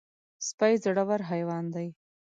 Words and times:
سپي 0.47 0.73
زړور 0.83 1.21
حیوان 1.29 1.65
دی. 1.75 1.87